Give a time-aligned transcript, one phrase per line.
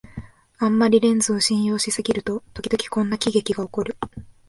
[0.57, 3.95] あんまりレンズを信用しすぎると、ときどきこんな喜劇がおこる